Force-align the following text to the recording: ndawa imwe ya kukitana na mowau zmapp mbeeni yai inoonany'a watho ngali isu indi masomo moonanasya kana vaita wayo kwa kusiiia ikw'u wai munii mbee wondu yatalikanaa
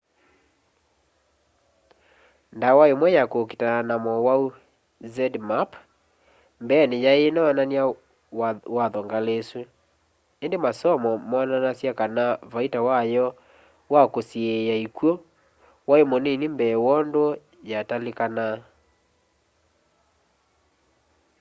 ndawa 2.55 2.83
imwe 2.93 3.07
ya 3.17 3.23
kukitana 3.31 3.79
na 3.87 3.95
mowau 4.05 4.45
zmapp 5.13 5.71
mbeeni 6.63 6.97
yai 7.05 7.21
inoonany'a 7.29 7.83
watho 8.75 8.99
ngali 9.07 9.33
isu 9.41 9.61
indi 10.43 10.57
masomo 10.65 11.09
moonanasya 11.29 11.91
kana 11.99 12.23
vaita 12.51 12.79
wayo 12.87 13.25
kwa 13.89 14.01
kusiiia 14.13 14.75
ikw'u 14.85 15.11
wai 15.89 16.03
munii 16.11 16.47
mbee 16.55 16.75
wondu 16.85 17.23
yatalikanaa 17.71 18.57